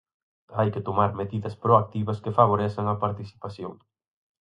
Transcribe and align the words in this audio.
Hai 0.57 0.69
que 0.73 0.85
tomar 0.87 1.11
medidas 1.21 1.55
proactivas 1.63 2.21
que 2.23 2.35
favorezan 2.39 2.85
a 2.89 2.99
participación. 3.03 3.73